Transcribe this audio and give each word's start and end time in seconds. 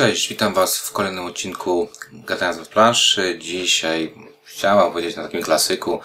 Cześć, 0.00 0.28
witam 0.28 0.54
Was 0.54 0.78
w 0.78 0.92
kolejnym 0.92 1.24
odcinku 1.24 1.88
Gadając 2.12 2.58
w 2.58 2.68
planszy. 2.68 3.38
Dzisiaj 3.38 4.14
chciałem 4.44 4.92
powiedzieć 4.92 5.16
na 5.16 5.22
takim 5.22 5.42
klasyku 5.42 6.00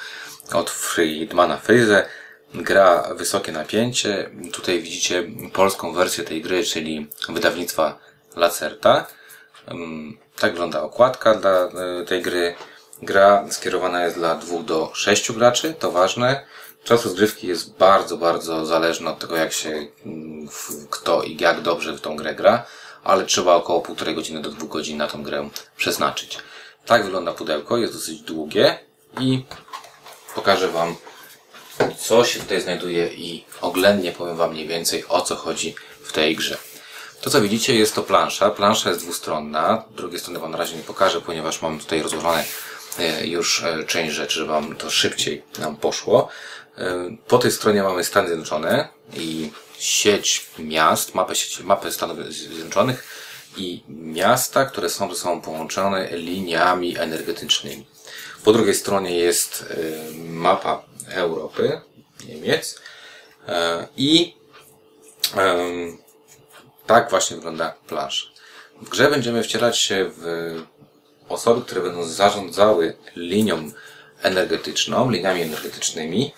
od 0.54 0.70
Friedmana 0.70 1.58
Freeze. 1.58 2.06
Gra 2.54 3.14
wysokie 3.14 3.52
napięcie. 3.52 4.30
Tutaj 4.54 4.82
widzicie 4.82 5.24
polską 5.54 5.94
wersję 5.94 6.24
tej 6.24 6.42
gry, 6.42 6.64
czyli 6.64 7.08
wydawnictwa 7.30 8.00
Lacerta. 8.36 9.08
Mm, 9.68 10.18
Tak 10.40 10.52
wygląda 10.52 10.82
okładka 10.82 11.36
dla 11.36 11.52
e, 11.52 12.06
tej 12.06 12.22
gry. 12.22 12.56
Gra 13.02 13.46
skierowana 13.50 14.04
jest 14.06 14.18
dla 14.18 14.36
dwóch 14.36 14.66
do 14.66 14.92
sześciu 14.94 15.34
graczy, 15.34 15.74
to 15.80 15.92
ważne. 15.92 16.46
Czas 16.84 17.06
rozgrywki 17.06 17.48
jest 17.48 17.78
bardzo, 17.78 18.18
bardzo 18.18 18.66
zależny 18.66 19.10
od 19.10 19.20
tego, 19.20 19.36
jak 19.36 19.54
się 19.54 19.88
mm, 20.06 20.48
kto 20.90 21.24
i 21.24 21.38
jak 21.38 21.62
dobrze 21.62 21.94
w 21.94 22.02
tą 22.02 22.16
grę 22.16 22.36
gra, 22.36 22.66
ale 23.06 23.26
trzeba 23.26 23.56
około 23.56 23.82
półtorej 23.82 24.16
godziny 24.16 24.42
do 24.42 24.50
dwóch 24.50 24.70
godzin 24.70 24.98
na 24.98 25.08
tą 25.08 25.24
grę 25.24 25.50
przeznaczyć. 25.78 26.38
Tak 26.86 27.04
wygląda 27.04 27.34
pudełko, 27.34 27.78
jest 27.78 27.94
dosyć 27.94 28.22
długie 28.22 28.80
i 29.20 29.44
pokażę 30.36 30.68
Wam, 30.68 30.96
co 32.00 32.26
się 32.26 32.40
tutaj 32.40 32.62
znajduje 32.62 33.08
i 33.08 33.46
oględnie 33.62 34.12
powiem 34.12 34.38
Wam 34.38 34.52
mniej 34.52 34.68
więcej 34.68 35.04
o 35.08 35.22
co 35.22 35.36
chodzi 35.36 35.76
w 36.04 36.12
tej 36.12 36.36
grze. 36.36 36.58
To 37.22 37.30
co 37.30 37.42
widzicie 37.42 37.76
jest 37.76 37.96
to 37.96 38.04
plansza. 38.04 38.50
Plansza 38.50 38.90
jest 38.90 39.02
dwustronna. 39.02 39.84
Drugiej 39.92 40.20
strony 40.20 40.40
Wam 40.40 40.52
na 40.52 40.58
razie 40.58 40.78
nie 40.78 40.84
pokażę, 40.84 41.22
ponieważ 41.22 41.62
mam 41.62 41.80
tutaj 41.80 42.02
rozłożone 42.02 42.44
e, 43.00 43.28
już 43.28 43.64
e, 43.64 43.84
część 43.84 44.16
rzeczy, 44.16 44.40
żeby 44.40 44.52
Wam 44.52 44.76
to 44.76 44.90
szybciej 44.90 45.44
nam 45.60 45.78
poszło. 45.78 46.28
E, 46.78 47.16
Po 47.28 47.38
tej 47.38 47.52
stronie 47.52 47.84
mamy 47.84 48.04
Stany 48.04 48.28
Zjednoczone 48.28 48.88
i 49.14 49.52
sieć 49.80 50.46
miast, 50.60 51.16
mapę, 51.16 51.36
sieci, 51.36 51.64
mapę 51.64 51.92
Stanów 51.92 52.34
Zjednoczonych 52.34 53.08
i 53.58 53.84
miasta, 53.90 54.66
które 54.66 54.90
są 54.90 55.14
ze 55.14 55.22
sobą 55.22 55.42
połączone 55.42 56.18
liniami 56.18 56.98
energetycznymi. 56.98 57.86
Po 58.44 58.54
drugiej 58.54 58.76
stronie 58.76 59.18
jest 59.18 59.66
e, 59.70 60.14
mapa 60.18 60.84
Europy, 61.10 61.82
Niemiec 62.28 62.82
e, 63.48 63.88
i 63.98 64.36
em, 65.36 65.98
tak 66.86 67.10
właśnie 67.10 67.36
wygląda 67.36 67.76
plansza. 67.88 68.28
W 68.82 68.90
grze 68.90 69.10
będziemy 69.10 69.44
wcielać 69.44 69.80
się 69.80 70.12
w 70.18 70.62
osoby, 71.30 71.62
które 71.62 71.82
będą 71.82 72.04
zarządzały 72.04 72.98
linią 73.16 73.72
energetyczną, 74.22 75.10
liniami 75.10 75.42
energetycznymi. 75.42 76.34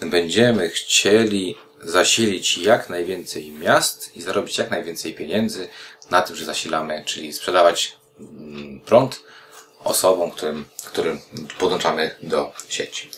Będziemy 0.00 0.68
chcieli 0.68 1.56
zasilić 1.86 2.58
jak 2.58 2.88
najwięcej 2.88 3.50
miast 3.50 4.16
i 4.16 4.22
zarobić 4.22 4.58
jak 4.58 4.70
najwięcej 4.70 5.14
pieniędzy 5.14 5.68
na 6.10 6.22
tym, 6.22 6.36
że 6.36 6.44
zasilamy, 6.44 7.02
czyli 7.06 7.32
sprzedawać 7.32 7.96
mm, 8.20 8.80
prąd 8.80 9.20
osobom, 9.84 10.30
którym, 10.30 10.64
którym 10.84 11.20
podłączamy 11.58 12.16
do 12.22 12.52
sieci. 12.68 13.10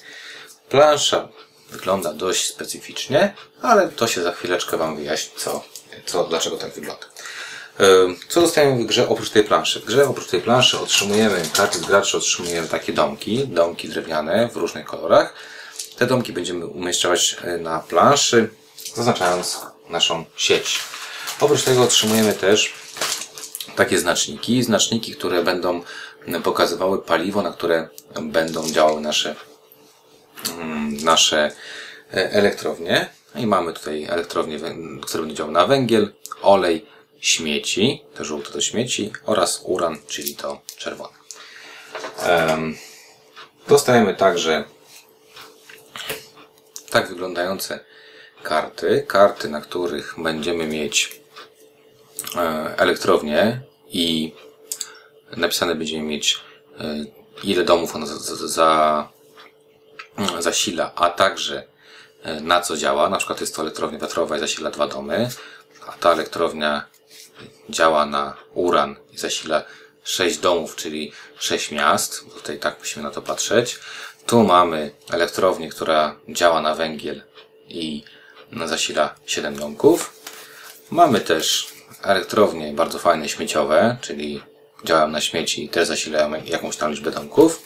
Plansza 0.68 1.28
wygląda 1.70 2.12
dość 2.12 2.46
specyficznie, 2.46 3.34
ale 3.62 3.88
to 3.88 4.06
się 4.06 4.22
za 4.22 4.32
chwileczkę 4.32 4.76
Wam 4.76 4.96
wyjaśni, 4.96 5.32
co, 5.36 5.64
co, 6.06 6.24
dlaczego 6.24 6.56
tak 6.56 6.72
wygląda. 6.72 7.06
Co 8.28 8.40
dostajemy 8.40 8.84
w 8.84 8.86
grze 8.86 9.08
oprócz 9.08 9.30
tej 9.30 9.44
planszy? 9.44 9.80
W 9.80 9.84
grze 9.84 10.08
oprócz 10.08 10.26
tej 10.26 10.40
planszy 10.40 10.78
otrzymujemy, 10.78 11.42
każdy 11.56 11.78
z 11.78 11.82
graczy 11.82 12.16
otrzymujemy 12.16 12.68
takie 12.68 12.92
domki, 12.92 13.48
domki 13.48 13.88
drewniane 13.88 14.48
w 14.52 14.56
różnych 14.56 14.86
kolorach. 14.86 15.34
Te 15.96 16.06
domki 16.06 16.32
będziemy 16.32 16.66
umieszczać 16.66 17.36
e, 17.42 17.58
na 17.58 17.78
planszy, 17.78 18.50
zaznaczając 18.94 19.60
naszą 19.88 20.24
sieć. 20.36 20.78
Oprócz 21.40 21.62
tego 21.62 21.82
otrzymujemy 21.82 22.32
też 22.34 22.72
takie 23.76 23.98
znaczniki, 23.98 24.62
znaczniki, 24.62 25.16
które 25.16 25.42
będą 25.42 25.82
pokazywały 26.44 27.02
paliwo, 27.02 27.42
na 27.42 27.52
które 27.52 27.88
będą 28.22 28.70
działały 28.70 29.00
nasze 29.00 29.34
mm, 30.50 30.96
nasze 31.04 31.52
e, 32.14 32.32
elektrownie. 32.32 33.08
I 33.34 33.46
mamy 33.46 33.72
tutaj 33.72 34.04
elektrownie, 34.04 34.58
wę- 34.58 35.00
które 35.00 35.22
będą 35.22 35.34
działały 35.36 35.52
na 35.52 35.66
węgiel, 35.66 36.12
olej, 36.42 36.86
śmieci, 37.20 38.02
to 38.14 38.24
żółte 38.24 38.50
to 38.50 38.60
śmieci 38.60 39.12
oraz 39.26 39.60
uran, 39.64 39.98
czyli 40.08 40.34
to 40.36 40.60
czerwone. 40.76 41.14
Em, 42.22 42.76
Dostajemy 43.68 44.14
także 44.14 44.64
tak 46.90 47.08
wyglądające 47.08 47.80
karty. 48.42 49.04
Karty, 49.08 49.48
na 49.48 49.60
których 49.60 50.14
będziemy 50.18 50.66
mieć 50.66 51.20
e, 52.36 52.74
elektrownię 52.78 53.60
i 53.88 54.34
napisane 55.36 55.74
będziemy 55.74 56.04
mieć 56.04 56.40
e, 56.80 57.04
ile 57.42 57.64
domów 57.64 57.96
ona 57.96 58.06
za, 58.06 58.46
za 58.46 59.08
zasila, 60.38 60.92
a 60.94 61.10
także 61.10 61.64
e, 62.22 62.40
na 62.40 62.60
co 62.60 62.76
działa. 62.76 63.08
Na 63.08 63.16
przykład 63.16 63.40
jest 63.40 63.56
to 63.56 63.62
elektrownia 63.62 63.98
wiatrowa 63.98 64.36
i 64.36 64.40
zasila 64.40 64.70
dwa 64.70 64.86
domy, 64.86 65.28
a 65.86 65.92
ta 65.92 66.12
elektrownia 66.12 66.84
działa 67.70 68.06
na 68.06 68.36
uran 68.54 68.96
i 69.12 69.18
zasila 69.18 69.64
sześć 70.04 70.38
domów, 70.38 70.76
czyli 70.76 71.12
sześć 71.38 71.70
miast. 71.70 72.24
Tutaj 72.34 72.58
tak 72.58 72.78
musimy 72.78 73.02
na 73.02 73.10
to 73.10 73.22
patrzeć. 73.22 73.78
Tu 74.26 74.44
mamy 74.44 74.90
elektrownię, 75.10 75.68
która 75.68 76.16
działa 76.28 76.60
na 76.60 76.74
węgiel 76.74 77.22
i 77.68 78.04
zasila 78.64 79.14
siedem 79.26 79.56
domków. 79.56 80.12
Mamy 80.90 81.20
też 81.20 81.68
elektrownie 82.02 82.72
bardzo 82.72 82.98
fajne 82.98 83.28
śmieciowe, 83.28 83.96
czyli 84.00 84.42
działają 84.84 85.08
na 85.08 85.20
śmieci 85.20 85.64
i 85.64 85.68
też 85.68 85.88
zasilają 85.88 86.44
jakąś 86.44 86.76
tam 86.76 86.90
liczbę 86.90 87.10
domków. 87.10 87.62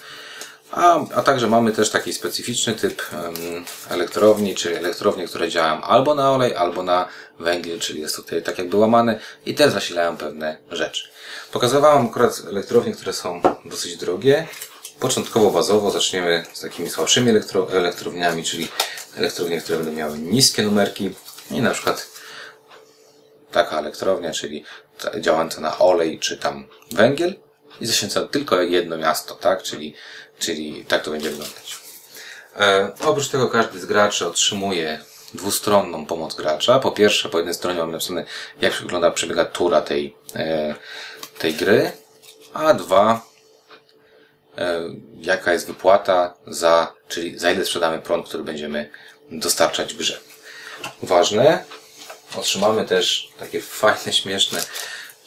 A, 0.73 1.01
a 1.15 1.23
także 1.23 1.47
mamy 1.47 1.73
też 1.73 1.91
taki 1.91 2.13
specyficzny 2.13 2.75
typ 2.75 3.03
em, 3.13 3.65
elektrowni, 3.91 4.55
czyli 4.55 4.75
elektrownie, 4.75 5.27
które 5.29 5.49
działają 5.49 5.81
albo 5.81 6.15
na 6.15 6.33
olej, 6.33 6.57
albo 6.57 6.83
na 6.83 7.09
węgiel, 7.41 7.81
czyli 7.81 8.01
jest 8.01 8.17
tutaj 8.17 8.43
tak 8.43 8.59
jakby 8.59 8.77
łamane 8.77 9.21
i 9.47 9.55
też 9.55 9.73
zasilają 9.73 10.17
pewne 10.17 10.57
rzeczy. 10.71 11.09
Pokazywałem 11.53 12.07
akurat 12.07 12.43
elektrownie, 12.49 12.93
które 12.93 13.13
są 13.13 13.43
dosyć 13.65 13.97
drogie. 13.97 14.47
Początkowo 15.01 15.51
bazowo 15.51 15.91
zaczniemy 15.91 16.45
z 16.53 16.61
takimi 16.61 16.91
słabszymi 16.91 17.31
elektro, 17.31 17.73
elektrowniami, 17.73 18.45
czyli 18.45 18.69
elektrownie, 19.17 19.61
które 19.61 19.79
będą 19.79 19.93
miały 19.93 20.19
niskie 20.19 20.63
numerki 20.63 21.11
i 21.51 21.61
na 21.61 21.71
przykład 21.71 22.07
taka 23.53 23.79
elektrownia, 23.79 24.33
czyli 24.33 24.65
działająca 25.21 25.61
na 25.61 25.79
olej 25.79 26.19
czy 26.19 26.37
tam 26.37 26.69
węgiel 26.93 27.35
i 27.81 27.87
zaświęca 27.87 28.23
tylko 28.29 28.63
jedno 28.63 28.99
miasto, 28.99 29.35
tak? 29.35 29.63
Czyli, 29.63 29.95
czyli 30.39 30.85
tak 30.85 31.03
to 31.03 31.11
będzie 31.11 31.31
wyglądać. 31.31 31.79
E, 32.57 32.93
oprócz 33.05 33.29
tego 33.29 33.49
każdy 33.49 33.81
z 33.81 33.85
graczy 33.85 34.27
otrzymuje 34.27 35.01
dwustronną 35.35 36.07
pomoc 36.07 36.35
gracza. 36.35 36.79
Po 36.79 36.91
pierwsze, 36.91 37.29
po 37.29 37.39
jednej 37.39 37.55
stronie 37.55 37.79
mamy 37.79 37.93
napisane, 37.93 38.25
jak 38.61 38.73
wygląda, 38.73 39.11
przebiega 39.11 39.45
tura 39.45 39.81
tej, 39.81 40.17
e, 40.37 40.75
tej 41.39 41.55
gry, 41.55 41.93
a 42.55 42.75
dwa, 42.75 43.27
e, 44.59 44.81
jaka 45.17 45.53
jest 45.53 45.67
wypłata 45.67 46.35
za, 46.47 46.95
czyli 47.13 47.39
za 47.39 47.51
ile 47.51 47.65
sprzedamy 47.65 47.99
prąd, 47.99 48.29
który 48.29 48.45
będziemy 48.45 48.91
dostarczać 49.31 49.95
w 49.95 49.97
grze. 49.97 50.21
Ważne, 51.03 51.65
otrzymamy 52.37 52.85
też 52.85 53.29
takie 53.39 53.61
fajne, 53.61 54.13
śmieszne, 54.13 54.61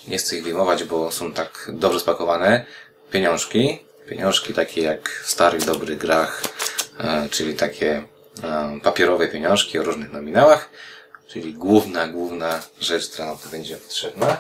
nie 0.07 0.17
chcę 0.17 0.35
ich 0.35 0.43
wyjmować, 0.43 0.83
bo 0.83 1.11
są 1.11 1.33
tak 1.33 1.71
dobrze 1.73 1.99
spakowane, 1.99 2.65
pieniążki. 3.11 3.79
Pieniążki 4.09 4.53
takie 4.53 4.81
jak 4.81 5.09
w 5.09 5.31
starych, 5.31 5.65
dobrych 5.65 5.97
grach, 5.97 6.43
e, 6.99 7.29
czyli 7.31 7.55
takie 7.55 8.03
e, 8.43 8.79
papierowe 8.83 9.27
pieniążki 9.27 9.79
o 9.79 9.83
różnych 9.83 10.11
nominałach, 10.11 10.69
czyli 11.27 11.53
główna, 11.53 12.07
główna 12.07 12.61
rzecz, 12.81 13.09
która 13.09 13.27
nam 13.27 13.37
tu 13.37 13.49
będzie 13.49 13.77
potrzebna. 13.77 14.37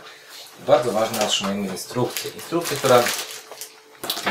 Bardzo 0.67 0.91
ważne 0.91 1.25
otrzymujemy 1.25 1.67
instrukcję. 1.67 2.31
Instrukcję, 2.31 2.77
która 2.77 3.03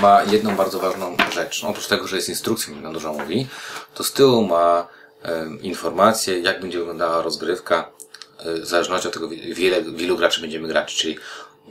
ma 0.00 0.22
jedną 0.22 0.56
bardzo 0.56 0.78
ważną 0.78 1.16
rzecz. 1.32 1.64
Oprócz 1.64 1.86
tego, 1.86 2.06
że 2.06 2.16
jest 2.16 2.28
instrukcją, 2.28 2.82
jak 2.82 2.92
dużo 2.92 3.12
mówi, 3.12 3.46
to 3.94 4.04
z 4.04 4.12
tyłu 4.12 4.46
ma 4.46 4.88
e, 5.24 5.46
informację, 5.62 6.40
jak 6.40 6.60
będzie 6.60 6.78
wyglądała 6.78 7.22
rozgrywka, 7.22 7.90
e, 8.38 8.52
w 8.60 8.66
zależności 8.66 9.08
od 9.08 9.14
tego, 9.14 9.28
wiele, 9.28 9.82
wielu 9.82 10.16
graczy 10.16 10.40
będziemy 10.40 10.68
grać, 10.68 10.94
czyli 10.94 11.18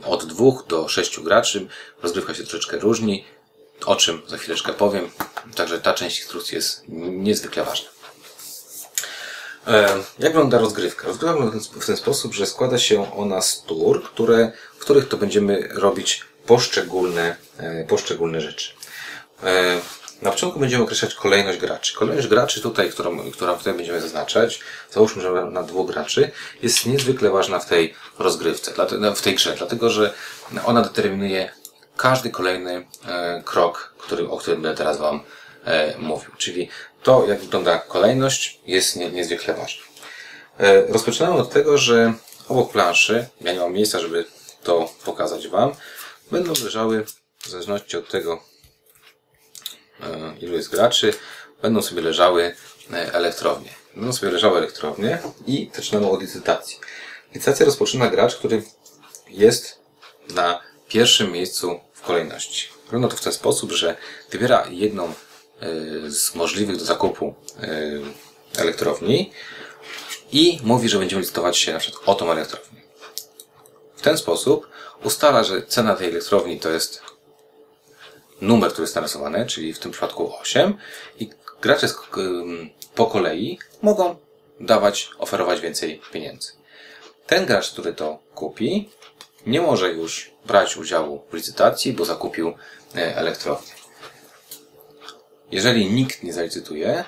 od 0.04 0.24
dwóch 0.24 0.66
do 0.66 0.88
sześciu 0.88 1.22
graczy. 1.22 1.66
Rozgrywka 2.02 2.34
się 2.34 2.42
troszeczkę 2.42 2.78
różni, 2.78 3.24
o 3.86 3.96
czym 3.96 4.22
za 4.26 4.38
chwileczkę 4.38 4.72
powiem. 4.72 5.10
Także 5.54 5.80
ta 5.80 5.94
część 5.94 6.20
instrukcji 6.20 6.54
jest 6.54 6.82
niezwykle 6.88 7.64
ważna. 7.64 7.88
E, 9.66 9.88
Jak 10.18 10.32
wygląda 10.32 10.58
rozgrywka? 10.58 11.06
Rozgrywka 11.06 11.44
w 11.80 11.86
ten 11.86 11.96
sposób, 11.96 12.34
że 12.34 12.46
składa 12.46 12.78
się 12.78 13.16
ona 13.16 13.42
z 13.42 13.62
tur, 13.62 14.02
które, 14.04 14.52
w 14.76 14.78
których 14.78 15.08
to 15.08 15.16
będziemy 15.16 15.68
robić 15.72 16.24
poszczególne, 16.46 17.36
e, 17.58 17.84
poszczególne 17.84 18.40
rzeczy. 18.40 18.70
E, 19.42 19.80
Na 20.22 20.30
początku 20.30 20.60
będziemy 20.60 20.84
określać 20.84 21.14
kolejność 21.14 21.58
graczy. 21.58 21.94
Kolejność 21.94 22.28
graczy 22.28 22.60
tutaj, 22.60 22.90
którą, 22.90 23.30
którą 23.30 23.56
tutaj 23.58 23.74
będziemy 23.74 24.00
zaznaczać, 24.00 24.60
załóżmy, 24.90 25.22
że 25.22 25.30
na 25.30 25.62
dwóch 25.62 25.90
graczy, 25.90 26.30
jest 26.62 26.86
niezwykle 26.86 27.30
ważna 27.30 27.58
w 27.58 27.66
tej 27.66 27.94
rozgrywce, 28.18 28.72
w 29.16 29.22
tej 29.22 29.34
grze, 29.34 29.54
dlatego 29.58 29.90
że 29.90 30.14
ona 30.64 30.82
determinuje 30.82 31.50
każdy 31.96 32.30
kolejny 32.30 32.86
e, 33.06 33.42
krok, 33.44 33.94
który, 33.98 34.28
o 34.28 34.36
którym 34.36 34.62
będę 34.62 34.78
teraz 34.78 34.98
Wam 34.98 35.20
mówił. 35.98 36.30
Czyli 36.38 36.68
to, 37.02 37.26
jak 37.28 37.40
wygląda 37.40 37.78
kolejność, 37.78 38.60
jest 38.66 38.96
nie, 38.96 39.10
niezwykle 39.10 39.54
ważne. 39.54 39.82
Rozpoczynamy 40.88 41.36
od 41.36 41.50
tego, 41.50 41.78
że 41.78 42.12
obok 42.48 42.72
planszy, 42.72 43.26
ja 43.40 43.52
nie 43.52 43.60
mam 43.60 43.72
miejsca, 43.72 44.00
żeby 44.00 44.24
to 44.62 44.88
pokazać 45.04 45.48
Wam, 45.48 45.72
będą 46.30 46.52
leżały, 46.64 47.04
w 47.38 47.48
zależności 47.48 47.96
od 47.96 48.08
tego, 48.08 48.42
e, 50.00 50.34
ilu 50.40 50.56
jest 50.56 50.70
graczy, 50.70 51.14
będą 51.62 51.82
sobie 51.82 52.02
leżały 52.02 52.54
e, 52.92 53.14
elektrownie. 53.14 53.70
Będą 53.96 54.12
sobie 54.12 54.32
leżały 54.32 54.58
elektrownie 54.58 55.18
i 55.46 55.70
zaczynamy 55.74 56.10
od 56.10 56.20
licytacji. 56.20 56.78
Licytację 57.34 57.66
rozpoczyna 57.66 58.08
gracz, 58.08 58.36
który 58.36 58.62
jest 59.28 59.78
na 60.28 60.60
pierwszym 60.88 61.32
miejscu 61.32 61.80
w 61.92 62.00
kolejności. 62.00 62.68
Wygląda 62.84 63.08
to 63.08 63.16
w 63.16 63.20
ten 63.20 63.32
sposób, 63.32 63.72
że 63.72 63.96
wybiera 64.30 64.66
jedną 64.70 65.04
e, 65.04 65.12
z 66.10 66.34
możliwych 66.34 66.76
do 66.76 66.84
zakupu 66.84 67.34
elektrowni 68.56 69.32
i 70.32 70.58
mówi, 70.62 70.88
że 70.88 70.98
będziemy 70.98 71.22
licytować 71.22 71.58
się 71.58 71.72
na 71.72 71.78
przykład 71.78 72.08
o 72.08 72.14
tą 72.14 72.32
elektrownię. 72.32 72.83
Ten 74.04 74.18
sposób 74.18 74.68
ustala, 75.04 75.44
że 75.44 75.62
cena 75.62 75.94
tej 75.94 76.08
elektrowni 76.08 76.60
to 76.60 76.70
jest 76.70 77.02
numer, 78.40 78.70
który 78.70 78.82
jest 78.82 78.94
narysowany, 78.94 79.46
czyli 79.46 79.74
w 79.74 79.78
tym 79.78 79.90
przypadku 79.90 80.36
8 80.36 80.74
i 81.20 81.30
gracze 81.60 81.88
po 82.94 83.06
kolei 83.06 83.58
mogą 83.82 84.16
dawać, 84.60 85.10
oferować 85.18 85.60
więcej 85.60 86.00
pieniędzy. 86.12 86.52
Ten 87.26 87.46
gracz, 87.46 87.70
który 87.70 87.94
to 87.94 88.18
kupi, 88.34 88.90
nie 89.46 89.60
może 89.60 89.92
już 89.92 90.30
brać 90.46 90.76
udziału 90.76 91.22
w 91.30 91.34
licytacji, 91.34 91.92
bo 91.92 92.04
zakupił 92.04 92.54
e, 92.96 93.16
elektrownię. 93.16 93.72
Jeżeli 95.50 95.90
nikt 95.90 96.22
nie 96.22 96.32
zalicytuje, 96.32 97.04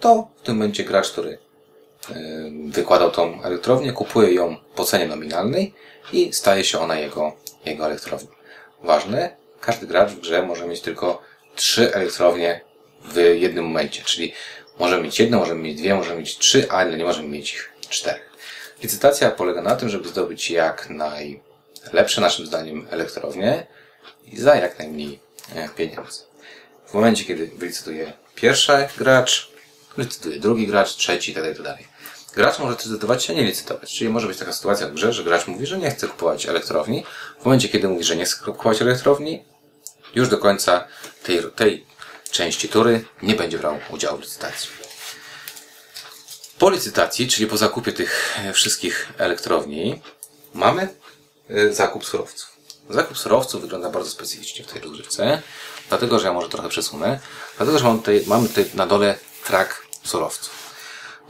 to 0.00 0.28
w 0.36 0.42
tym 0.42 0.56
momencie 0.56 0.84
gracz, 0.84 1.10
który 1.10 1.45
wykładał 2.68 3.10
tą 3.10 3.42
elektrownię, 3.42 3.92
kupuje 3.92 4.34
ją 4.34 4.56
po 4.74 4.84
cenie 4.84 5.06
nominalnej 5.06 5.74
i 6.12 6.32
staje 6.32 6.64
się 6.64 6.78
ona 6.78 6.98
jego, 6.98 7.32
jego 7.64 7.86
elektrownią. 7.86 8.28
Ważne, 8.82 9.36
każdy 9.60 9.86
gracz 9.86 10.10
w 10.10 10.20
grze 10.20 10.42
może 10.42 10.66
mieć 10.66 10.80
tylko 10.80 11.22
trzy 11.56 11.94
elektrownie 11.94 12.60
w 13.04 13.16
jednym 13.16 13.64
momencie, 13.64 14.02
czyli 14.04 14.32
możemy 14.78 15.02
mieć 15.02 15.20
jedną, 15.20 15.38
możemy 15.38 15.62
mieć 15.62 15.78
dwie, 15.78 15.94
możemy 15.94 16.20
mieć 16.20 16.38
trzy, 16.38 16.70
ale 16.70 16.96
nie 16.96 17.04
możemy 17.04 17.28
mieć 17.28 17.54
ich 17.54 17.72
czterech. 17.88 18.30
Licytacja 18.82 19.30
polega 19.30 19.62
na 19.62 19.76
tym, 19.76 19.88
żeby 19.88 20.08
zdobyć 20.08 20.50
jak 20.50 20.88
najlepsze 20.90 22.20
naszym 22.20 22.46
zdaniem 22.46 22.86
elektrownie 22.90 23.66
i 24.26 24.36
za 24.36 24.56
jak 24.56 24.78
najmniej 24.78 25.20
e, 25.54 25.68
pieniędzy. 25.68 26.22
W 26.86 26.94
momencie, 26.94 27.24
kiedy 27.24 27.46
wylicytuje 27.46 28.12
pierwszy 28.34 28.88
gracz, 28.98 29.50
licytuje 29.98 30.40
drugi 30.40 30.66
gracz, 30.66 30.96
trzeci 30.96 31.30
itd. 31.30 31.48
itd. 31.48 31.78
Gracz 32.36 32.58
może 32.58 32.74
zdecydować 32.74 33.24
się 33.24 33.34
nie 33.34 33.44
licytować. 33.44 33.94
Czyli 33.94 34.10
może 34.10 34.26
być 34.26 34.38
taka 34.38 34.52
sytuacja 34.52 34.88
w 34.88 34.92
grze, 34.92 35.12
że 35.12 35.24
gracz 35.24 35.46
mówi, 35.46 35.66
że 35.66 35.78
nie 35.78 35.90
chce 35.90 36.08
kupować 36.08 36.46
elektrowni. 36.46 37.04
W 37.40 37.44
momencie, 37.44 37.68
kiedy 37.68 37.88
mówi, 37.88 38.04
że 38.04 38.16
nie 38.16 38.24
chce 38.24 38.36
kupować 38.44 38.82
elektrowni, 38.82 39.44
już 40.14 40.28
do 40.28 40.38
końca 40.38 40.84
tej, 41.22 41.42
tej 41.56 41.86
części 42.30 42.68
tury 42.68 43.04
nie 43.22 43.34
będzie 43.34 43.58
brał 43.58 43.78
udziału 43.90 44.18
w 44.18 44.20
licytacji. 44.20 44.70
Po 46.58 46.70
licytacji, 46.70 47.28
czyli 47.28 47.46
po 47.46 47.56
zakupie 47.56 47.92
tych 47.92 48.38
wszystkich 48.52 49.12
elektrowni, 49.18 50.02
mamy 50.54 50.88
y, 51.50 51.74
zakup 51.74 52.04
surowców. 52.04 52.56
Zakup 52.90 53.18
surowców 53.18 53.60
wygląda 53.62 53.90
bardzo 53.90 54.10
specyficznie 54.10 54.64
w 54.64 54.72
tej 54.72 54.82
rozgrywce, 54.82 55.42
dlatego 55.88 56.18
że 56.18 56.26
ja 56.26 56.32
może 56.32 56.48
trochę 56.48 56.68
przesunę, 56.68 57.20
dlatego 57.56 57.78
że 57.78 57.84
mamy 57.84 57.98
tutaj, 57.98 58.24
mamy 58.26 58.48
tutaj 58.48 58.70
na 58.74 58.86
dole 58.86 59.18
track 59.44 59.86
surowców. 60.04 60.65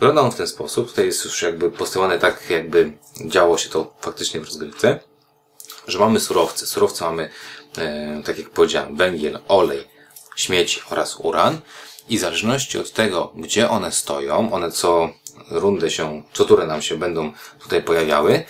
Wygląda 0.01 0.23
on 0.23 0.31
w 0.33 0.37
ten 0.37 0.47
sposób. 0.47 0.89
Tutaj 0.89 1.07
jest 1.07 1.25
już 1.25 1.43
jakby 1.43 1.71
postawione 1.71 2.19
tak, 2.19 2.51
jakby 2.51 2.93
działo 3.27 3.59
się 3.59 3.71
to 3.71 3.95
faktycznie 4.01 4.41
w 4.41 4.45
rozgrywce, 4.45 5.01
że 5.87 5.99
mamy 5.99 6.21
surowce. 6.21 6.67
Surowce 6.67 7.05
mamy, 7.05 7.31
e, 7.79 8.23
tak 8.25 8.39
jak 8.39 8.51
powiedziałem, 8.51 8.97
węgiel, 8.97 9.39
olej, 9.49 9.89
śmieci 10.37 10.81
oraz 10.91 11.17
uran. 11.17 11.61
I 12.09 12.19
w 12.19 12.21
zależności 12.21 12.79
od 12.79 12.93
tego, 12.93 13.33
gdzie 13.37 13.71
one 13.71 13.93
stoją, 13.93 14.53
one 14.53 14.73
co 14.73 15.11
rundę 15.51 15.91
się, 15.91 16.23
co 16.33 16.45
turę 16.45 16.67
nam 16.67 16.83
się 16.83 16.97
będą 16.97 17.33
tutaj 17.59 17.83
pojawiały, 17.83 18.45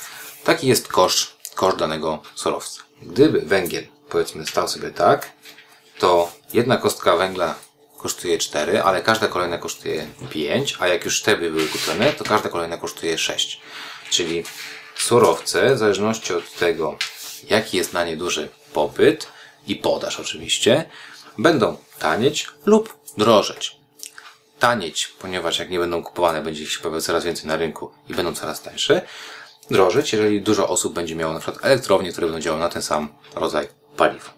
taki 0.45 0.67
jest 0.67 0.89
koszt, 0.89 1.31
koszt 1.55 1.79
danego 1.79 2.23
surowca. 2.35 2.83
Gdyby 3.03 3.41
węgiel, 3.41 3.87
powiedzmy, 4.09 4.47
stał 4.47 4.69
sobie 4.69 4.91
tak, 4.91 5.33
to 5.99 6.33
jedna 6.53 6.77
kostka 6.77 7.17
węgla 7.17 7.55
kosztuje 8.07 8.39
4, 8.39 8.83
ale 8.83 9.03
każda 9.03 9.29
kolejna 9.29 9.59
kosztuje 9.59 10.07
5, 10.31 10.77
a 10.81 10.89
jak 10.89 11.05
już 11.05 11.23
te 11.23 11.37
by 11.37 11.51
były 11.51 11.69
kupione, 11.69 12.13
to 12.13 12.25
każda 12.25 12.49
kolejna 12.49 12.77
kosztuje 12.77 13.19
6. 13.19 13.61
Czyli 14.11 14.45
surowce, 14.97 15.75
w 15.75 15.79
zależności 15.79 16.35
od 16.35 16.55
tego, 16.55 16.99
jaki 17.51 17.77
jest 17.77 17.93
na 17.93 18.05
nie 18.05 18.17
duży 18.17 18.49
popyt 18.73 19.27
i 19.67 19.77
podaż 19.77 20.21
oczywiście, 20.21 20.85
będą 21.39 21.77
tanieć 21.99 22.49
lub 22.67 22.97
drożeć. 23.19 23.77
Tanieć, 24.59 25.07
ponieważ 25.19 25.59
jak 25.59 25.71
nie 25.71 25.79
będą 25.79 26.03
kupowane, 26.03 26.43
będzie 26.43 26.63
ich 26.63 26.73
się 26.73 26.81
pojawiać 26.81 27.05
coraz 27.05 27.25
więcej 27.25 27.47
na 27.47 27.57
rynku 27.57 27.91
i 28.09 28.15
będą 28.15 28.35
coraz 28.35 28.63
tańsze. 28.63 29.03
Drożeć, 29.71 30.13
jeżeli 30.13 30.43
dużo 30.43 30.69
osób 30.69 30.95
będzie 30.95 31.15
miało 31.17 31.33
na 31.33 31.41
przykład 31.41 31.65
elektrownie, 31.65 32.13
które 32.13 32.27
będą 32.27 32.41
działały 32.41 32.63
na 32.63 32.69
ten 32.69 32.83
sam 32.83 33.09
rodzaj 33.35 33.69
paliwa. 33.97 34.35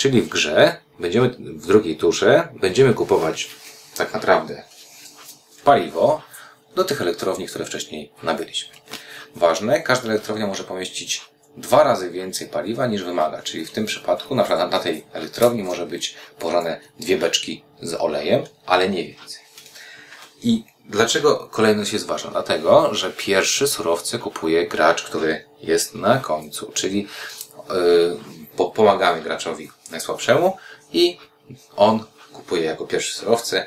Czyli 0.00 0.22
w 0.22 0.28
grze 0.28 0.76
będziemy 1.00 1.28
w 1.38 1.66
drugiej 1.66 1.96
turze 1.96 2.48
będziemy 2.60 2.94
kupować 2.94 3.50
tak 3.96 4.14
naprawdę 4.14 4.62
paliwo 5.64 6.22
do 6.74 6.84
tych 6.84 7.00
elektrowni, 7.00 7.46
które 7.46 7.64
wcześniej 7.64 8.12
nabyliśmy. 8.22 8.74
Ważne, 9.36 9.80
każda 9.80 10.08
elektrownia 10.08 10.46
może 10.46 10.64
pomieścić 10.64 11.24
dwa 11.56 11.82
razy 11.82 12.10
więcej 12.10 12.48
paliwa 12.48 12.86
niż 12.86 13.02
wymaga, 13.02 13.42
czyli 13.42 13.66
w 13.66 13.70
tym 13.70 13.86
przypadku 13.86 14.34
na 14.34 14.66
na 14.66 14.78
tej 14.78 15.04
elektrowni 15.12 15.62
może 15.62 15.86
być 15.86 16.14
położone 16.38 16.80
dwie 17.00 17.18
beczki 17.18 17.64
z 17.82 17.94
olejem, 17.94 18.44
ale 18.66 18.88
nie 18.88 19.04
więcej. 19.04 19.42
I 20.42 20.64
dlaczego 20.86 21.36
kolejność 21.36 21.92
jest 21.92 22.06
ważna? 22.06 22.30
Dlatego, 22.30 22.94
że 22.94 23.10
pierwszy 23.10 23.68
surowce 23.68 24.18
kupuje 24.18 24.68
gracz, 24.68 25.02
który 25.02 25.44
jest 25.62 25.94
na 25.94 26.18
końcu, 26.18 26.72
czyli 26.74 27.08
yy, 28.58 28.70
pomagamy 28.74 29.22
graczowi 29.22 29.70
najsłabszemu 29.90 30.56
i 30.92 31.18
on 31.76 32.04
kupuje 32.32 32.64
jako 32.64 32.86
pierwszy 32.86 33.14
surowce. 33.14 33.66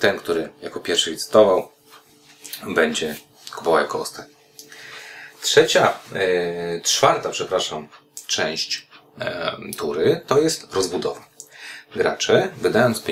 Ten, 0.00 0.18
który 0.18 0.48
jako 0.62 0.80
pierwszy 0.80 1.10
licytował, 1.10 1.68
będzie 2.66 3.16
kupował 3.56 3.80
jako 3.80 4.00
ostatni. 4.00 4.34
Trzecia, 5.42 5.98
e, 6.14 6.80
czwarta, 6.80 7.30
przepraszam, 7.30 7.88
część 8.26 8.88
e, 9.20 9.56
tury 9.76 10.20
to 10.26 10.38
jest 10.40 10.74
rozbudowa. 10.74 11.24
Gracze, 11.96 12.48
wydając 12.56 13.02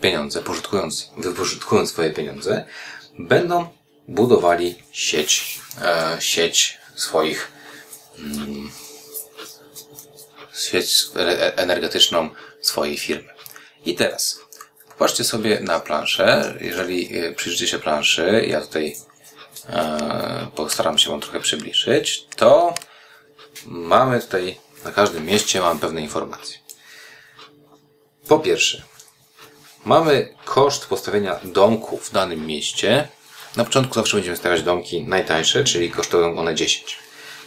pieniądze, 0.00 0.42
pożytkując, 0.42 1.10
wypożytkując 1.18 1.90
swoje 1.90 2.10
pieniądze, 2.10 2.64
będą 3.18 3.68
budowali 4.08 4.82
sieć, 4.92 5.60
e, 5.82 6.16
sieć 6.20 6.78
swoich 6.94 7.52
mm, 8.18 8.70
sieć 10.54 11.04
energetyczną 11.56 12.30
swojej 12.60 12.98
firmy. 12.98 13.34
I 13.84 13.94
teraz 13.94 14.40
popatrzcie 14.88 15.24
sobie 15.24 15.60
na 15.60 15.80
planszę. 15.80 16.54
Jeżeli 16.60 17.18
e, 17.18 17.32
przyjrzycie 17.32 17.68
się 17.68 17.78
planszy, 17.78 18.44
ja 18.48 18.60
tutaj 18.60 18.96
e, 19.68 20.46
postaram 20.56 20.98
się 20.98 21.10
Wam 21.10 21.20
trochę 21.20 21.40
przybliżyć, 21.40 22.26
to 22.36 22.74
mamy 23.66 24.20
tutaj 24.20 24.60
na 24.84 24.92
każdym 24.92 25.26
mieście 25.26 25.60
mamy 25.60 25.80
pewne 25.80 26.00
informacje. 26.00 26.58
Po 28.28 28.38
pierwsze, 28.38 28.82
mamy 29.84 30.34
koszt 30.44 30.86
postawienia 30.86 31.40
domku 31.44 31.98
w 31.98 32.12
danym 32.12 32.46
mieście. 32.46 33.08
Na 33.56 33.64
początku 33.64 33.94
zawsze 33.94 34.16
będziemy 34.16 34.36
stawiać 34.36 34.62
domki 34.62 35.02
najtańsze, 35.02 35.64
czyli 35.64 35.90
kosztują 35.90 36.38
one 36.38 36.54
10. 36.54 36.98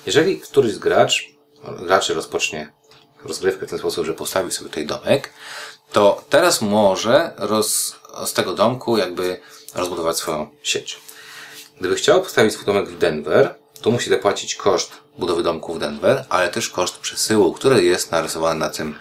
Jeżeli 0.05 0.39
któryś 0.39 0.73
z 0.73 0.79
gracz, 0.79 1.29
graczy 1.79 2.13
rozpocznie 2.13 2.73
rozgrywkę 3.25 3.67
w 3.67 3.69
ten 3.69 3.79
sposób, 3.79 4.05
że 4.05 4.13
postawił 4.13 4.51
sobie 4.51 4.69
tutaj 4.69 4.85
domek, 4.85 5.29
to 5.91 6.23
teraz 6.29 6.61
może 6.61 7.33
roz, 7.37 7.95
z 8.25 8.33
tego 8.33 8.53
domku 8.53 8.97
jakby 8.97 9.39
rozbudować 9.75 10.17
swoją 10.17 10.49
sieć. 10.63 10.99
Gdyby 11.79 11.95
chciał 11.95 12.21
postawić 12.21 12.53
swój 12.53 12.65
domek 12.65 12.89
w 12.89 12.97
Denver, 12.97 13.55
to 13.81 13.91
musi 13.91 14.09
zapłacić 14.09 14.55
koszt 14.55 14.91
budowy 15.17 15.43
domku 15.43 15.73
w 15.73 15.79
Denver, 15.79 16.25
ale 16.29 16.49
też 16.49 16.69
koszt 16.69 16.97
przesyłu, 16.97 17.53
który 17.53 17.83
jest 17.83 18.11
narysowany 18.11 18.59
na 18.59 18.69
tym, 18.69 18.95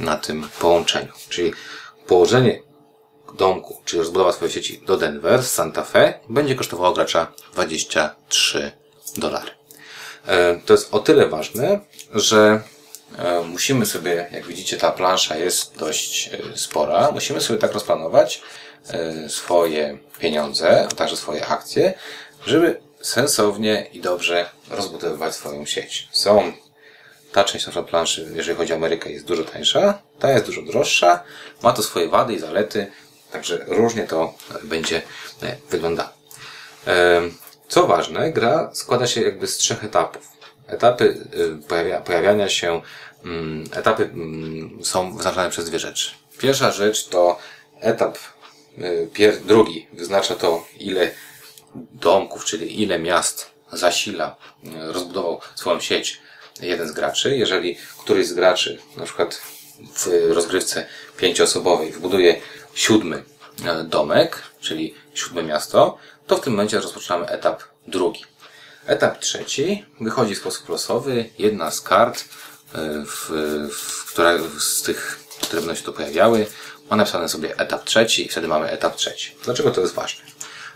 na 0.00 0.16
tym 0.16 0.48
połączeniu. 0.58 1.12
Czyli 1.28 1.52
położenie 2.06 2.62
domku, 3.34 3.82
czyli 3.84 4.00
rozbudowa 4.00 4.32
swojej 4.32 4.54
sieci 4.54 4.82
do 4.86 4.96
Denver 4.96 5.42
z 5.42 5.52
Santa 5.52 5.84
Fe 5.84 6.20
będzie 6.28 6.54
kosztowało 6.54 6.94
gracza 6.94 7.32
23 7.52 8.72
dolary. 9.16 9.50
E, 10.26 10.60
to 10.66 10.72
jest 10.72 10.94
o 10.94 10.98
tyle 10.98 11.28
ważne, 11.28 11.80
że 12.14 12.62
musimy 13.44 13.86
sobie, 13.86 14.28
jak 14.32 14.46
widzicie, 14.46 14.76
ta 14.76 14.92
plansza 14.92 15.36
jest 15.36 15.78
dość 15.78 16.30
e, 16.32 16.58
spora. 16.58 17.10
Musimy 17.10 17.40
sobie 17.40 17.58
tak 17.58 17.72
rozplanować 17.72 18.42
swoje 19.28 19.98
pieniądze, 20.18 20.88
a 20.90 20.94
także 20.94 21.16
swoje 21.16 21.46
akcje, 21.46 21.94
żeby 22.46 22.80
sensownie 23.00 23.86
i 23.92 24.00
dobrze 24.00 24.50
rozbudowywać 24.70 25.34
swoją 25.34 25.66
sieć. 25.66 26.08
Są 26.12 26.52
ta 27.32 27.44
część 27.44 27.66
na 27.74 27.82
planszy, 27.82 28.28
jeżeli 28.34 28.56
chodzi 28.56 28.72
o 28.72 28.76
Amerykę, 28.76 29.10
jest 29.10 29.24
dużo 29.26 29.44
tańsza, 29.44 29.98
ta 30.18 30.30
jest 30.32 30.46
dużo 30.46 30.62
droższa, 30.62 31.22
ma 31.62 31.72
to 31.72 31.82
swoje 31.82 32.08
wady 32.08 32.34
i 32.34 32.38
zalety, 32.38 32.86
także 33.32 33.64
różnie 33.66 34.02
to 34.02 34.34
będzie 34.62 35.02
wyglądało. 35.70 36.10
Co 37.68 37.86
ważne, 37.86 38.32
gra 38.32 38.70
składa 38.72 39.06
się 39.06 39.22
jakby 39.22 39.46
z 39.46 39.56
trzech 39.56 39.84
etapów. 39.84 40.33
Etapy 40.66 41.26
y, 41.34 41.68
pojawia, 41.68 42.00
pojawiania 42.00 42.48
się, 42.48 42.82
mm, 43.24 43.64
etapy 43.72 44.02
mm, 44.02 44.84
są 44.84 45.16
wyznaczane 45.16 45.50
przez 45.50 45.64
dwie 45.64 45.78
rzeczy. 45.78 46.10
Pierwsza 46.38 46.70
rzecz 46.72 47.08
to 47.08 47.38
etap 47.80 48.18
y, 48.78 49.08
pier, 49.12 49.40
drugi, 49.40 49.86
wyznacza 49.92 50.34
to 50.34 50.66
ile 50.80 51.10
domków, 51.74 52.44
czyli 52.44 52.82
ile 52.82 52.98
miast 52.98 53.50
zasila, 53.72 54.36
y, 54.64 54.92
rozbudował 54.92 55.40
swoją 55.54 55.80
sieć 55.80 56.20
jeden 56.60 56.88
z 56.88 56.92
graczy. 56.92 57.36
Jeżeli 57.36 57.76
któryś 57.98 58.26
z 58.26 58.32
graczy, 58.32 58.78
na 58.96 59.04
przykład 59.04 59.40
w 59.94 60.30
rozgrywce 60.30 60.86
pięcioosobowej, 61.16 61.92
wbuduje 61.92 62.40
siódmy 62.74 63.22
domek, 63.84 64.42
czyli 64.60 64.94
siódme 65.14 65.42
miasto, 65.42 65.98
to 66.26 66.36
w 66.36 66.40
tym 66.40 66.52
momencie 66.52 66.80
rozpoczynamy 66.80 67.26
etap 67.26 67.62
drugi. 67.86 68.24
Etap 68.86 69.18
trzeci 69.18 69.84
wychodzi 70.00 70.34
sposób 70.34 70.68
losowy. 70.68 71.30
Jedna 71.38 71.70
z 71.70 71.80
kart, 71.80 72.24
e, 72.74 73.04
w, 73.06 73.30
w, 73.72 74.12
która, 74.12 74.30
z 74.58 74.82
tych, 74.82 75.20
które 75.42 75.62
będą 75.62 75.74
się 75.74 75.82
tu 75.82 75.92
pojawiały, 75.92 76.46
ma 76.90 76.96
napisane 76.96 77.28
sobie 77.28 77.58
etap 77.58 77.84
trzeci 77.84 78.26
i 78.26 78.28
wtedy 78.28 78.48
mamy 78.48 78.70
etap 78.70 78.96
trzeci. 78.96 79.36
Dlaczego 79.44 79.70
to 79.70 79.80
jest 79.80 79.94
ważne? 79.94 80.24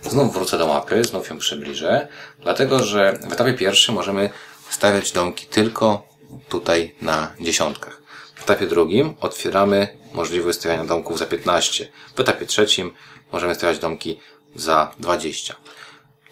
Znów 0.03 0.35
wrócę 0.35 0.59
do 0.59 0.67
mapy, 0.67 1.05
znów 1.05 1.31
ją 1.31 1.39
przybliżę, 1.39 2.09
dlatego 2.39 2.85
że 2.85 3.19
w 3.29 3.33
etapie 3.33 3.55
pierwszym 3.55 3.95
możemy 3.95 4.31
stawiać 4.71 5.13
domki 5.13 5.47
tylko 5.47 6.09
tutaj 6.49 6.95
na 7.03 7.33
dziesiątkach. 7.41 8.03
W 8.35 8.43
etapie 8.43 8.67
drugim 8.67 9.15
otwieramy 9.21 9.99
możliwość 10.13 10.59
stawiania 10.59 10.85
domków 10.85 11.19
za 11.19 11.27
15. 11.27 11.89
W 12.17 12.21
etapie 12.21 12.47
trzecim 12.47 12.95
możemy 13.33 13.55
stawiać 13.55 13.79
domki 13.79 14.21
za 14.55 14.95
20. 14.99 15.57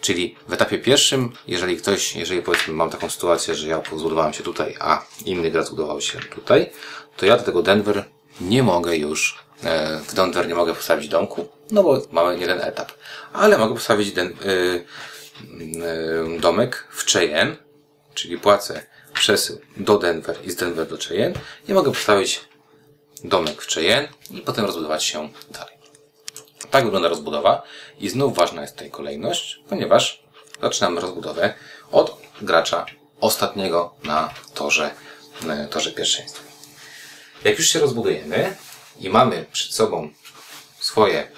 Czyli 0.07 0.35
w 0.47 0.53
etapie 0.53 0.77
pierwszym, 0.77 1.31
jeżeli 1.47 1.77
ktoś, 1.77 2.15
jeżeli 2.15 2.41
powiedzmy 2.41 2.73
mam 2.73 2.89
taką 2.89 3.09
sytuację, 3.09 3.55
że 3.55 3.67
ja 3.67 3.81
zbudowałem 3.97 4.33
się 4.33 4.43
tutaj, 4.43 4.75
a 4.79 5.05
inny 5.25 5.51
gracz 5.51 5.67
zbudował 5.67 6.01
się 6.01 6.19
tutaj, 6.19 6.69
to 7.17 7.25
ja 7.25 7.37
do 7.37 7.43
tego 7.43 7.61
Denver 7.63 8.05
nie 8.41 8.63
mogę 8.63 8.97
już, 8.97 9.39
e, 9.63 9.99
w 9.99 10.13
Denver 10.13 10.47
nie 10.47 10.55
mogę 10.55 10.73
postawić 10.75 11.07
domku, 11.07 11.47
no 11.71 11.83
bo 11.83 12.01
mamy 12.11 12.39
jeden 12.39 12.61
etap. 12.61 12.91
Ale 13.33 13.57
mogę 13.57 13.73
postawić 13.73 14.11
den, 14.11 14.27
y, 14.27 14.33
y, 16.35 16.39
domek 16.39 16.87
w 16.91 17.11
Cheyenne, 17.11 17.55
czyli 18.13 18.37
płacę 18.37 18.85
przesył 19.13 19.59
do 19.77 19.97
Denver 19.97 20.37
i 20.45 20.51
z 20.51 20.55
Denver 20.55 20.87
do 20.87 20.97
Cheyenne 20.97 21.39
i 21.67 21.73
mogę 21.73 21.91
postawić 21.91 22.41
domek 23.23 23.61
w 23.61 23.73
Cheyenne 23.73 24.07
i 24.31 24.41
potem 24.41 24.65
rozbudować 24.65 25.03
się 25.03 25.29
dalej. 25.51 25.76
Tak 26.71 26.83
wygląda 26.83 27.09
rozbudowa 27.09 27.63
i 27.99 28.09
znów 28.09 28.35
ważna 28.35 28.61
jest 28.61 28.73
tutaj 28.73 28.91
kolejność, 28.91 29.59
ponieważ 29.69 30.23
zaczynamy 30.61 31.01
rozbudowę 31.01 31.53
od 31.91 32.17
gracza 32.41 32.85
ostatniego 33.19 33.95
na 34.03 34.33
torze, 34.53 34.91
na 35.41 35.67
torze 35.67 35.91
pierwszeństwa. 35.91 36.43
Jak 37.43 37.57
już 37.57 37.67
się 37.67 37.79
rozbudujemy 37.79 38.55
i 38.99 39.09
mamy 39.09 39.45
przed 39.51 39.73
sobą 39.73 40.09
swoje, 40.79 41.31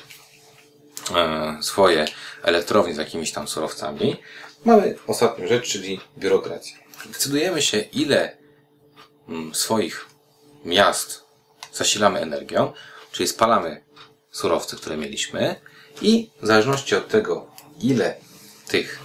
e, 1.16 1.58
swoje 1.62 2.06
elektrownie 2.44 2.94
z 2.94 2.98
jakimiś 2.98 3.32
tam 3.32 3.48
surowcami, 3.48 4.18
mamy 4.66 4.96
ostatnią 5.08 5.48
rzecz, 5.48 5.68
czyli 5.68 6.00
biurokrację. 6.18 6.78
Decydujemy 7.06 7.62
się, 7.62 7.80
ile 7.80 8.38
mm, 9.30 9.56
swoich 9.56 10.06
miast 10.66 11.24
zasilamy 11.74 12.20
energią, 12.20 12.74
czyli 13.12 13.30
spalamy 13.30 13.84
surowce, 14.32 14.78
które 14.78 14.98
mieliśmy 14.98 15.56
i 16.02 16.30
w 16.42 16.48
zależności 16.48 16.96
od 16.96 17.08
tego, 17.08 17.48
ile 17.82 18.16
tych 18.68 19.00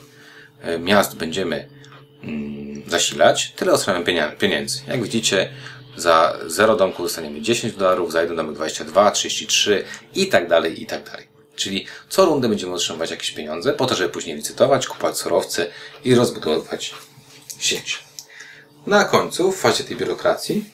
e, 0.61 0.79
miast 0.79 1.17
będziemy 1.17 1.69
mm, 2.23 2.91
zasilać, 2.91 3.53
tyle 3.57 3.73
otrzymamy 3.73 4.05
pieniędzy. 4.39 4.79
Jak 4.89 5.03
widzicie, 5.03 5.51
za 5.97 6.39
0 6.47 6.77
domku 6.77 7.03
dostaniemy 7.03 7.43
10 7.43 7.75
dolarów, 7.75 8.13
za 8.13 8.21
1 8.21 8.37
domek 8.37 8.55
22, 8.55 9.11
33 9.11 9.85
i 10.15 10.29
tak 10.29 10.49
dalej, 10.49 10.83
i 10.83 10.87
tak 10.87 11.05
dalej. 11.05 11.27
Czyli 11.57 11.87
co 12.09 12.25
rundę 12.25 12.49
będziemy 12.49 12.75
otrzymywać 12.75 13.11
jakieś 13.11 13.31
pieniądze 13.31 13.73
po 13.73 13.87
to, 13.87 13.95
żeby 13.95 14.11
później 14.11 14.37
licytować, 14.37 14.87
kupować 14.87 15.19
surowce 15.19 15.67
i 16.05 16.15
rozbudowywać 16.15 16.95
sieć. 17.59 18.05
Na 18.87 19.05
końcu, 19.05 19.53
w 19.53 19.57
fazie 19.57 19.85
tej 19.85 19.97
biurokracji, 19.97 20.65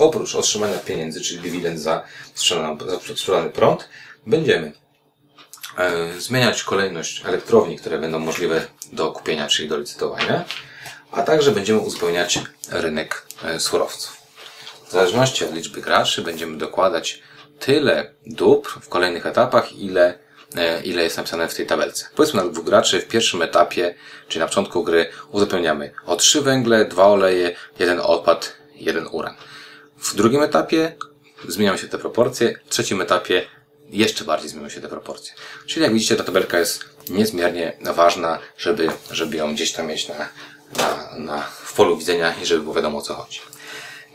oprócz 0.00 0.34
otrzymania 0.34 0.78
pieniędzy, 0.78 1.20
czyli 1.20 1.40
dywidend 1.40 1.80
za 1.80 2.02
sprzedany, 2.34 3.50
prąd, 3.52 3.88
będziemy 4.26 4.72
e, 5.78 6.20
zmieniać 6.20 6.62
kolejność 6.62 7.22
elektrowni, 7.24 7.78
które 7.78 7.98
będą 7.98 8.18
możliwe 8.18 8.66
do 8.92 9.12
kupienia, 9.12 9.48
czyli 9.48 9.68
do 9.68 9.78
licytowania, 9.78 10.44
a 11.12 11.22
także 11.22 11.50
będziemy 11.50 11.80
uzupełniać 11.80 12.38
rynek 12.70 13.26
e, 13.44 13.60
surowców. 13.60 14.16
W 14.88 14.92
zależności 14.92 15.44
od 15.44 15.54
liczby 15.54 15.80
graczy 15.80 16.22
będziemy 16.22 16.58
dokładać 16.58 17.22
tyle 17.58 18.14
dóbr 18.26 18.70
w 18.82 18.88
kolejnych 18.88 19.26
etapach, 19.26 19.72
ile, 19.72 20.18
e, 20.56 20.82
ile 20.82 21.02
jest 21.02 21.16
napisane 21.16 21.48
w 21.48 21.54
tej 21.54 21.66
tabelce. 21.66 22.06
Powiedzmy 22.16 22.44
na 22.44 22.48
dwóch 22.48 22.64
graczy 22.64 23.00
w 23.00 23.08
pierwszym 23.08 23.42
etapie, 23.42 23.94
czyli 24.28 24.40
na 24.40 24.46
początku 24.46 24.84
gry, 24.84 25.10
uzupełniamy 25.30 25.92
o 26.06 26.16
trzy 26.16 26.42
węgle, 26.42 26.84
dwa 26.84 27.06
oleje, 27.06 27.56
jeden 27.78 28.00
odpad, 28.00 28.52
jeden 28.74 29.06
uran. 29.10 29.34
W 30.00 30.14
drugim 30.14 30.42
etapie 30.42 30.96
zmieniają 31.48 31.76
się 31.76 31.88
te 31.88 31.98
proporcje, 31.98 32.58
w 32.66 32.70
trzecim 32.70 33.00
etapie 33.00 33.46
jeszcze 33.90 34.24
bardziej 34.24 34.50
zmienią 34.50 34.68
się 34.68 34.80
te 34.80 34.88
proporcje. 34.88 35.34
Czyli 35.66 35.82
jak 35.82 35.92
widzicie, 35.92 36.16
ta 36.16 36.24
tabelka 36.24 36.58
jest 36.58 36.84
niezmiernie 37.08 37.76
ważna, 37.94 38.38
żeby, 38.58 38.88
żeby 39.10 39.36
ją 39.36 39.54
gdzieś 39.54 39.72
tam 39.72 39.86
mieć 39.86 40.08
na, 40.08 40.28
na, 40.76 41.16
na, 41.18 41.42
w 41.42 41.72
polu 41.72 41.96
widzenia 41.96 42.34
i 42.42 42.46
żeby 42.46 42.62
było 42.62 42.74
wiadomo 42.74 42.98
o 42.98 43.02
co 43.02 43.14
chodzi. 43.14 43.40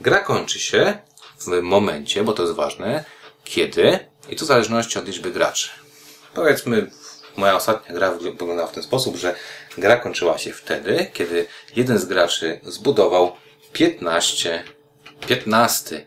Gra 0.02 0.20
kończy 0.20 0.60
się 0.60 0.98
w 1.40 1.62
momencie, 1.62 2.24
bo 2.24 2.34
to 2.34 2.44
jest 2.44 2.56
ważne, 2.56 3.04
kiedy, 3.44 4.00
i 4.30 4.36
to 4.36 4.46
w 4.46 4.48
zależności 4.48 5.00
od 5.00 5.08
liczby 5.08 5.32
graczy. 5.32 5.70
Powiedzmy, 6.34 6.92
moja 7.38 7.56
ostatnia 7.56 7.96
gra 7.96 8.12
wyglądała 8.12 8.68
w 8.68 8.72
ten 8.72 8.84
sposób, 8.84 9.16
że 9.16 9.36
gra 9.78 9.98
kończyła 9.98 10.38
się 10.38 10.54
wtedy, 10.54 11.08
kiedy 11.14 11.48
jeden 11.76 12.00
z 12.00 12.06
graczy 12.06 12.60
zbudował 12.64 13.36
15 13.74 14.64
15 15.28 16.06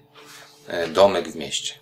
e, 0.69 0.89
domek 0.89 1.29
w 1.29 1.37
mieście. 1.37 1.75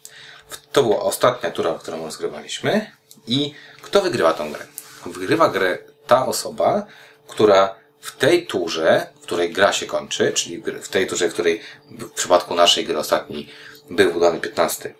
To 0.72 0.82
była 0.82 1.00
ostatnia 1.00 1.50
tura, 1.50 1.78
którą 1.80 2.04
rozgrywaliśmy. 2.04 2.90
I 3.26 3.54
kto 3.82 4.02
wygrywa 4.02 4.32
tą 4.32 4.52
grę? 4.52 4.66
Wygrywa 5.06 5.48
grę 5.48 5.78
ta 6.06 6.26
osoba, 6.26 6.86
która 7.26 7.74
w 8.00 8.16
tej 8.16 8.46
turze, 8.46 9.06
w 9.20 9.22
której 9.22 9.52
gra 9.52 9.72
się 9.72 9.86
kończy, 9.86 10.32
czyli 10.32 10.62
w 10.82 10.88
tej 10.88 11.06
turze, 11.06 11.28
w 11.28 11.32
której 11.32 11.60
w 11.90 12.10
przypadku 12.10 12.54
naszej 12.54 12.84
gry 12.84 12.98
ostatniej 12.98 13.48
był 13.90 14.16
udany 14.16 14.40
15, 14.40 14.94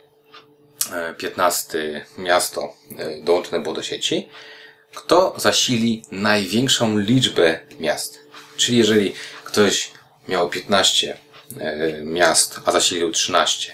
15 1.18 1.78
e, 1.78 2.21
miasto 2.21 2.75
e, 2.99 3.23
dołączone 3.23 3.61
było 3.61 3.75
do 3.75 3.83
sieci, 3.83 4.28
kto 4.95 5.35
zasili 5.37 6.02
największą 6.11 6.99
liczbę 6.99 7.61
miast. 7.80 8.18
Czyli 8.56 8.78
jeżeli 8.78 9.14
ktoś 9.45 9.90
miał 10.28 10.49
15 10.49 11.16
E, 11.16 11.25
miast, 12.04 12.60
a 12.64 12.72
zasilił 12.72 13.12
13, 13.12 13.72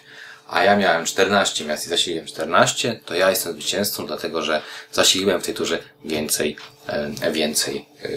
a 0.49 0.65
ja 0.65 0.77
miałem 0.77 1.07
14 1.07 1.65
miast 1.65 1.87
i 1.87 1.89
zasiliłem 1.89 2.27
14, 2.27 3.01
to 3.05 3.15
ja 3.15 3.31
jestem 3.31 3.53
zwycięzcą, 3.53 4.07
dlatego 4.07 4.43
że 4.43 4.63
zasiliłem 4.93 5.41
w 5.41 5.45
tej 5.45 5.55
turze 5.55 5.79
więcej, 6.05 6.57
e, 6.87 7.33
więcej 7.33 7.87
e, 8.03 8.09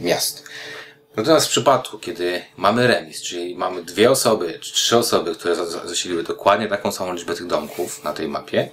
miast. 0.00 0.44
Natomiast 1.16 1.46
w 1.46 1.50
przypadku, 1.50 1.98
kiedy 1.98 2.42
mamy 2.56 2.86
remis, 2.86 3.22
czyli 3.22 3.54
mamy 3.54 3.82
dwie 3.82 4.10
osoby, 4.10 4.58
czy 4.60 4.72
trzy 4.72 4.96
osoby, 4.96 5.34
które 5.34 5.56
zasiliły 5.84 6.22
dokładnie 6.22 6.68
taką 6.68 6.92
samą 6.92 7.12
liczbę 7.12 7.34
tych 7.34 7.46
domków 7.46 8.04
na 8.04 8.12
tej 8.12 8.28
mapie, 8.28 8.70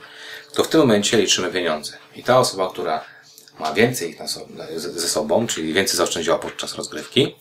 to 0.53 0.63
w 0.63 0.67
tym 0.67 0.79
momencie 0.79 1.17
liczymy 1.17 1.51
pieniądze. 1.51 1.97
I 2.15 2.23
ta 2.23 2.39
osoba, 2.39 2.69
która 2.69 3.05
ma 3.59 3.73
więcej 3.73 4.09
ich 4.09 4.17
ze 4.77 5.09
sobą, 5.09 5.47
czyli 5.47 5.73
więcej 5.73 5.97
zaoszczędziła 5.97 6.39
podczas 6.39 6.75
rozgrywki, 6.75 7.35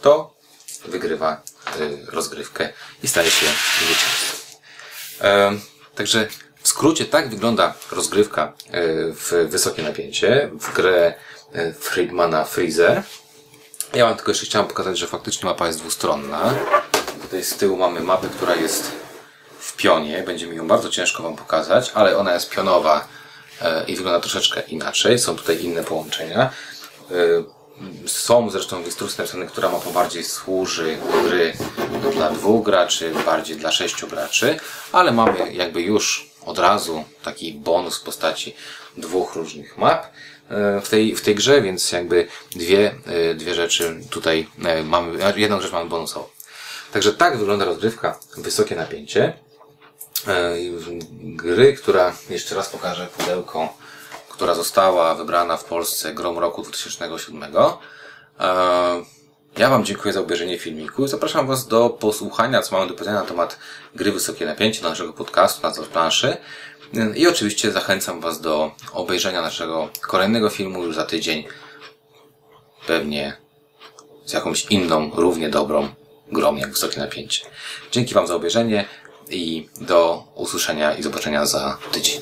to 0.00 0.34
wygrywa 0.84 1.42
y, 1.80 1.98
rozgrywkę 2.06 2.72
i 3.02 3.08
staje 3.08 3.30
się 3.30 3.46
zwycięzcą. 3.80 4.44
Także 5.94 6.28
w 6.64 6.68
skrócie 6.68 7.04
tak 7.04 7.28
wygląda 7.28 7.74
rozgrywka 7.92 8.42
e, 8.42 8.52
w 9.12 9.46
wysokie 9.50 9.82
napięcie, 9.82 10.50
w 10.52 10.74
grę 10.74 11.14
e, 11.52 11.72
Friedmana 11.72 12.44
Freezer. 12.44 13.02
Ja 13.94 14.06
wam 14.06 14.16
tylko 14.16 14.30
jeszcze 14.30 14.46
chciałem 14.46 14.68
pokazać, 14.68 14.98
że 14.98 15.06
faktycznie 15.06 15.48
mapa 15.48 15.66
jest 15.66 15.78
dwustronna. 15.78 16.54
Tutaj 17.22 17.44
z 17.44 17.56
tyłu 17.56 17.76
mamy 17.76 18.00
mapę, 18.00 18.28
która 18.28 18.54
jest 18.54 18.90
w 19.58 19.76
pionie. 19.76 20.22
Będzie 20.22 20.46
mi 20.46 20.56
ją 20.56 20.68
bardzo 20.68 20.90
ciężko 20.90 21.22
wam 21.22 21.36
pokazać, 21.36 21.92
ale 21.94 22.18
ona 22.18 22.34
jest 22.34 22.50
pionowa 22.50 23.08
i 23.86 23.96
wygląda 23.96 24.20
troszeczkę 24.20 24.60
inaczej. 24.60 25.18
Są 25.18 25.36
tutaj 25.36 25.64
inne 25.64 25.84
połączenia. 25.84 26.50
Są 28.06 28.50
zresztą 28.50 28.82
w 28.82 28.86
instrukcji 28.86 29.18
napisane, 29.18 29.46
która 29.46 29.68
mapa 29.68 29.90
bardziej 29.90 30.24
służy 30.24 30.98
gry 31.24 31.52
dla 32.12 32.30
dwóch 32.30 32.64
graczy, 32.64 33.12
bardziej 33.26 33.56
dla 33.56 33.72
sześciu 33.72 34.06
graczy, 34.06 34.56
ale 34.92 35.12
mamy 35.12 35.52
jakby 35.52 35.82
już 35.82 36.30
od 36.46 36.58
razu 36.58 37.04
taki 37.22 37.52
bonus 37.52 38.00
w 38.00 38.02
postaci 38.02 38.54
dwóch 38.96 39.34
różnych 39.34 39.78
map 39.78 40.06
e, 40.48 40.80
w 40.80 40.88
tej, 40.88 41.16
w 41.16 41.20
tej 41.20 41.34
grze, 41.34 41.62
więc 41.62 41.92
jakby 41.92 42.28
dwie, 42.50 42.94
e, 43.06 43.34
dwie 43.34 43.54
rzeczy 43.54 44.00
tutaj 44.10 44.48
e, 44.64 44.82
mamy, 44.82 45.18
jedną 45.36 45.60
rzecz 45.60 45.72
mamy 45.72 45.90
bonusową. 45.90 46.26
Także 46.92 47.12
tak 47.12 47.38
wygląda 47.38 47.64
rozgrywka, 47.64 48.18
wysokie 48.36 48.76
napięcie. 48.76 49.32
Gry, 51.20 51.74
która, 51.74 52.16
jeszcze 52.30 52.54
raz 52.54 52.68
pokażę 52.68 53.08
pudełko, 53.18 53.76
która 54.34 54.54
została 54.54 55.14
wybrana 55.14 55.56
w 55.56 55.64
Polsce 55.64 56.14
grą 56.14 56.40
roku 56.40 56.62
2007. 56.62 57.42
E, 57.42 59.04
Ja 59.58 59.70
Wam 59.70 59.84
dziękuję 59.84 60.14
za 60.14 60.20
obejrzenie 60.20 60.58
filmiku 60.58 61.04
i 61.04 61.08
zapraszam 61.08 61.46
Was 61.46 61.66
do 61.66 61.90
posłuchania, 61.90 62.62
co 62.62 62.76
mamy 62.76 62.88
do 62.88 62.94
powiedzenia 62.94 63.20
na 63.20 63.26
temat 63.26 63.58
gry 63.94 64.12
Wysokie 64.12 64.46
Napięcie, 64.46 64.82
do 64.82 64.88
naszego 64.88 65.12
podcastu, 65.12 65.62
na 65.62 65.72
planszy. 65.92 66.36
I 67.14 67.28
oczywiście 67.28 67.72
zachęcam 67.72 68.20
Was 68.20 68.40
do 68.40 68.72
obejrzenia 68.92 69.42
naszego 69.42 69.88
kolejnego 70.00 70.50
filmu 70.50 70.84
już 70.84 70.94
za 70.94 71.04
tydzień. 71.04 71.44
Pewnie 72.86 73.36
z 74.24 74.32
jakąś 74.32 74.64
inną, 74.64 75.10
równie 75.14 75.48
dobrą 75.48 75.88
grą 76.32 76.56
jak 76.56 76.70
Wysokie 76.70 77.00
Napięcie. 77.00 77.44
Dzięki 77.92 78.14
Wam 78.14 78.26
za 78.26 78.34
obejrzenie 78.34 78.84
i 79.30 79.68
do 79.80 80.24
usłyszenia 80.34 80.94
i 80.94 81.02
zobaczenia 81.02 81.46
za 81.46 81.78
tydzień. 81.92 82.20